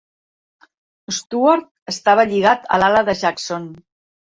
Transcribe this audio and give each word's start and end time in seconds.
Stuart 1.19 1.69
estava 1.95 2.27
lligat 2.35 2.69
a 2.79 2.85
l'ala 2.85 3.09
de 3.13 3.21
Jackson. 3.25 3.75